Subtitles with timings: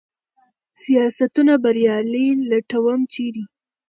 [0.83, 3.43] سیاستونه بریالي لټوم، چېرې؟